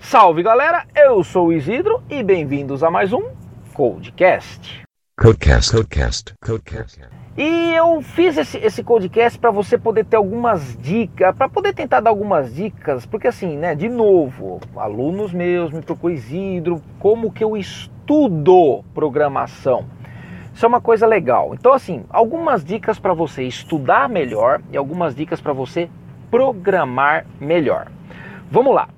[0.00, 3.24] Salve galera, eu sou o Isidro e bem-vindos a mais um
[3.74, 4.82] Codecast.
[5.20, 7.17] Codecast, Codecast, Codecast.
[7.38, 12.00] E eu fiz esse, esse Codecast para você poder ter algumas dicas, para poder tentar
[12.00, 17.44] dar algumas dicas, porque assim, né, de novo, alunos meus me procuram Isidro, como que
[17.44, 19.84] eu estudo programação.
[20.52, 21.54] Isso é uma coisa legal.
[21.54, 25.88] Então assim, algumas dicas para você estudar melhor e algumas dicas para você
[26.32, 27.86] programar melhor.
[28.50, 28.88] Vamos lá.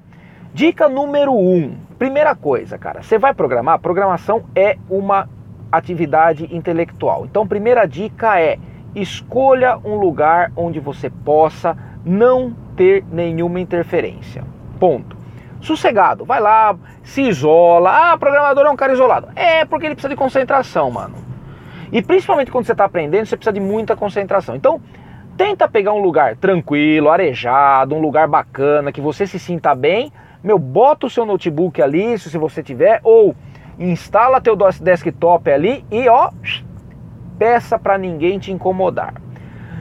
[0.55, 1.37] Dica número 1.
[1.37, 1.77] Um.
[1.99, 3.79] Primeira coisa, cara, você vai programar?
[3.81, 5.29] Programação é uma
[5.71, 7.25] atividade intelectual.
[7.25, 8.59] Então, primeira dica é:
[8.95, 14.45] escolha um lugar onde você possa não ter nenhuma interferência.
[14.79, 15.19] Ponto.
[15.61, 18.13] Sossegado, vai lá, se isola.
[18.13, 19.29] Ah, programador é um cara isolado.
[19.37, 21.17] É porque ele precisa de concentração, mano.
[21.93, 24.57] E principalmente quando você está aprendendo, você precisa de muita concentração.
[24.57, 24.81] Então,
[25.37, 30.11] tenta pegar um lugar tranquilo, arejado, um lugar bacana, que você se sinta bem
[30.43, 33.37] meu, bota o seu notebook ali, se você tiver, ou
[33.81, 36.31] instala teu desktop ali e ó,
[37.39, 39.15] peça para ninguém te incomodar.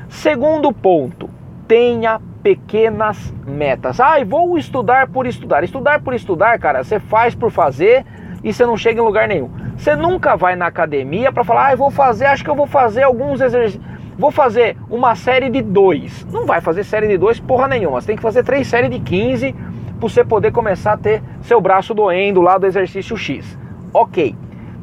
[0.07, 1.29] Segundo ponto,
[1.67, 3.99] tenha pequenas metas.
[3.99, 5.63] Ai, ah, vou estudar por estudar.
[5.63, 8.05] Estudar por estudar, cara, você faz por fazer
[8.43, 9.51] e você não chega em lugar nenhum.
[9.75, 13.03] Você nunca vai na academia para falar, ah, vou fazer, acho que eu vou fazer
[13.03, 13.83] alguns exercícios.
[14.17, 16.25] Vou fazer uma série de dois.
[16.31, 18.01] Não vai fazer série de dois porra nenhuma.
[18.01, 21.61] Você tem que fazer três séries de 15 para você poder começar a ter seu
[21.61, 23.57] braço doendo lá do exercício X.
[23.93, 24.35] Ok,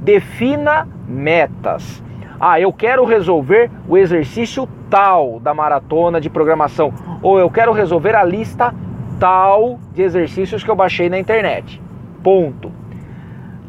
[0.02, 2.02] defina metas.
[2.38, 8.14] Ah, eu quero resolver o exercício tal da maratona de programação, ou eu quero resolver
[8.14, 8.74] a lista
[9.18, 11.80] tal de exercícios que eu baixei na internet.
[12.22, 12.70] Ponto.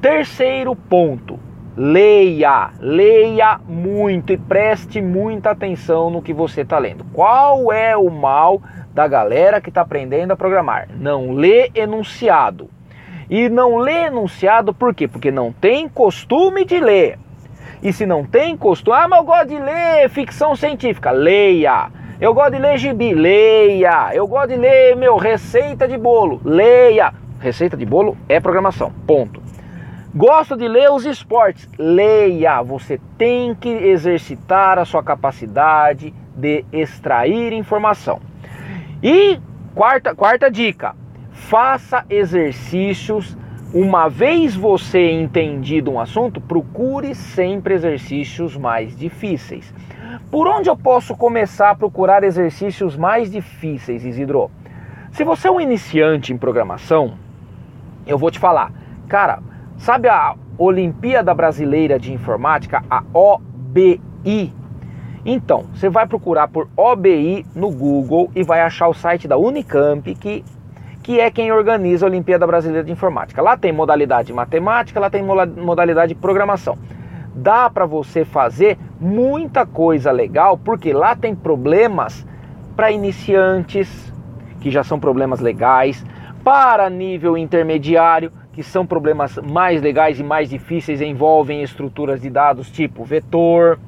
[0.02, 1.40] Terceiro ponto,
[1.76, 7.06] leia, leia muito e preste muita atenção no que você está lendo.
[7.14, 8.62] Qual é o mal
[8.98, 10.88] da galera que está aprendendo a programar.
[11.00, 12.68] Não lê enunciado.
[13.30, 15.08] E não lê enunciado por quê?
[15.08, 17.20] Porque não tem costume de ler.
[17.84, 21.90] E se não tem costume, ah, mas eu gosto de ler ficção científica, leia.
[22.20, 24.10] Eu gosto de ler gibi, leia.
[24.14, 27.14] Eu gosto de ler, meu, receita de bolo, leia.
[27.40, 29.42] Receita de bolo é programação, ponto.
[30.16, 32.64] Gosto de ler os esportes, leia.
[32.64, 38.20] Você tem que exercitar a sua capacidade de extrair informação.
[39.04, 39.40] E
[39.76, 40.96] quarta, quarta dica:
[41.48, 43.38] faça exercícios.
[43.74, 49.74] Uma vez você entendido um assunto, procure sempre exercícios mais difíceis.
[50.30, 54.52] Por onde eu posso começar a procurar exercícios mais difíceis, Isidro?
[55.12, 57.14] Se você é um iniciante em programação,
[58.06, 58.72] eu vou te falar,
[59.08, 59.40] cara,
[59.78, 64.54] sabe a Olimpíada Brasileira de Informática, a OBI?
[65.26, 70.14] Então, você vai procurar por OBI no Google e vai achar o site da Unicamp,
[70.16, 70.44] que,
[71.08, 73.42] que é quem organiza a Olimpíada Brasileira de Informática.
[73.42, 76.78] Lá tem modalidade matemática, lá tem modalidade de programação.
[77.34, 82.28] Dá para você fazer muita coisa legal, porque lá tem problemas
[82.76, 84.14] para iniciantes,
[84.60, 86.06] que já são problemas legais,
[86.44, 92.70] para nível intermediário, que são problemas mais legais e mais difíceis, envolvem estruturas de dados
[92.70, 93.80] tipo vetor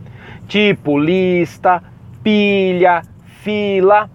[0.48, 1.84] tipo lista,
[2.24, 3.02] pilha,
[3.42, 4.10] fila.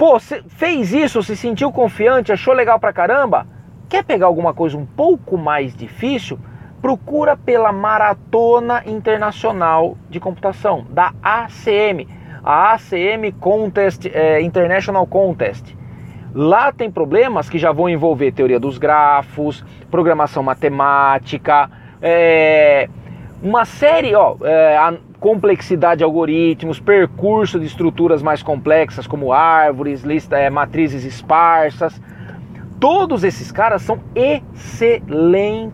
[0.00, 3.46] Pô, fez isso, se sentiu confiante, achou legal pra caramba?
[3.86, 6.38] Quer pegar alguma coisa um pouco mais difícil?
[6.80, 12.08] Procura pela Maratona Internacional de Computação, da ACM,
[12.42, 15.76] a ACM Contest, é, International Contest.
[16.34, 22.88] Lá tem problemas que já vão envolver teoria dos grafos, programação matemática, é,
[23.42, 24.78] uma série, ó, é,
[25.20, 32.00] complexidade de algoritmos, percurso de estruturas mais complexas como árvores, lista, é, matrizes esparsas.
[32.80, 35.68] Todos esses caras são excelentes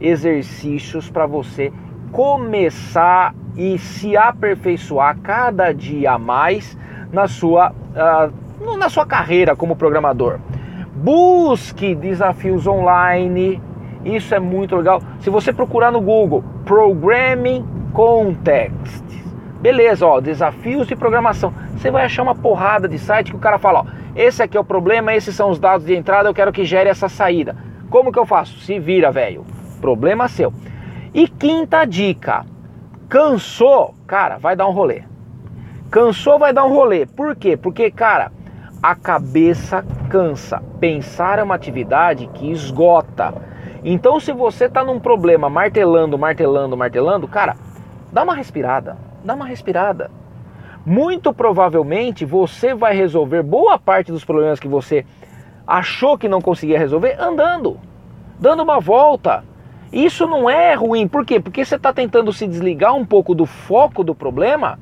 [0.00, 1.72] exercícios para você
[2.12, 6.78] começar e se aperfeiçoar cada dia a mais
[7.12, 10.38] na sua, uh, na sua carreira como programador.
[10.94, 13.60] Busque desafios online,
[14.04, 15.02] isso é muito legal.
[15.18, 19.04] Se você procurar no Google Programming Context.
[19.60, 21.54] Beleza, ó, desafios de programação.
[21.76, 23.84] Você vai achar uma porrada de site que o cara fala, ó,
[24.16, 26.90] esse aqui é o problema, esses são os dados de entrada, eu quero que gere
[26.90, 27.56] essa saída.
[27.88, 28.58] Como que eu faço?
[28.58, 29.46] Se vira, velho.
[29.80, 30.52] Problema seu.
[31.14, 32.44] E quinta dica.
[33.08, 35.02] Cansou, cara, vai dar um rolê.
[35.88, 37.06] Cansou, vai dar um rolê.
[37.06, 37.56] Por quê?
[37.56, 38.32] Porque, cara,
[38.82, 40.60] a cabeça cansa.
[40.80, 43.32] Pensar é uma atividade que esgota.
[43.84, 47.54] Então, se você está num problema martelando, martelando, martelando, cara,
[48.14, 50.08] dá uma respirada, dá uma respirada.
[50.86, 55.04] Muito provavelmente você vai resolver boa parte dos problemas que você
[55.66, 57.76] achou que não conseguia resolver andando,
[58.38, 59.42] dando uma volta.
[59.92, 61.40] Isso não é ruim, por quê?
[61.40, 64.78] Porque você está tentando se desligar um pouco do foco do problema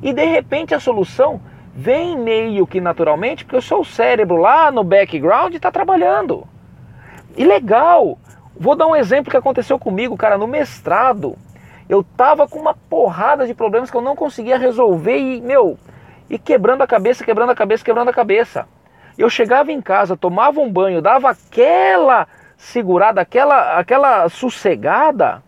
[0.00, 1.40] e de repente a solução
[1.74, 6.46] vem meio que naturalmente, porque o seu cérebro lá no background está trabalhando.
[7.36, 8.16] E legal!
[8.56, 11.36] Vou dar um exemplo que aconteceu comigo, cara, no mestrado.
[11.90, 15.76] Eu tava com uma porrada de problemas que eu não conseguia resolver e, meu,
[16.30, 18.68] e quebrando a cabeça, quebrando a cabeça, quebrando a cabeça.
[19.18, 25.42] Eu chegava em casa, tomava um banho, dava aquela segurada, aquela, aquela sossegada.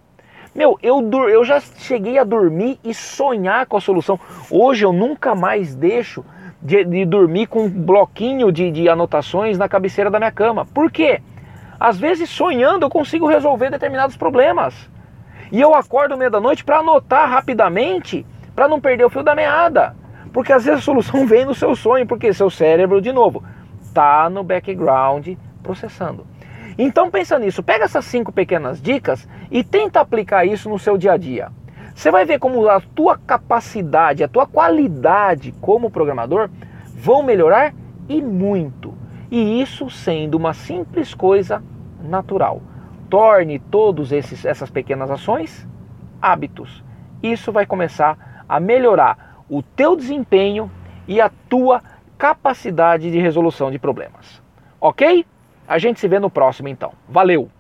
[0.52, 4.18] Meu, eu, eu já cheguei a dormir e sonhar com a solução.
[4.50, 6.24] Hoje eu nunca mais deixo
[6.60, 10.66] de, de dormir com um bloquinho de, de anotações na cabeceira da minha cama.
[10.66, 11.22] Por quê?
[11.78, 14.90] Às vezes sonhando eu consigo resolver determinados problemas.
[15.52, 18.24] E eu acordo no meio da noite para anotar rapidamente,
[18.56, 19.94] para não perder o fio da meada.
[20.32, 23.44] Porque às vezes a solução vem no seu sonho, porque seu cérebro, de novo,
[23.82, 25.28] está no background
[25.62, 26.26] processando.
[26.78, 31.12] Então pensa nisso, pega essas cinco pequenas dicas e tenta aplicar isso no seu dia
[31.12, 31.52] a dia.
[31.94, 36.48] Você vai ver como a tua capacidade, a tua qualidade como programador
[36.94, 37.74] vão melhorar
[38.08, 38.94] e muito.
[39.30, 41.62] E isso sendo uma simples coisa
[42.02, 42.62] natural.
[43.12, 45.68] Torne todas essas pequenas ações
[46.18, 46.82] hábitos.
[47.22, 50.70] Isso vai começar a melhorar o teu desempenho
[51.06, 51.82] e a tua
[52.16, 54.42] capacidade de resolução de problemas.
[54.80, 55.26] Ok?
[55.68, 56.94] A gente se vê no próximo então.
[57.06, 57.50] Valeu!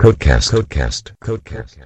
[0.00, 1.78] Codecast, Codecast, Codecast.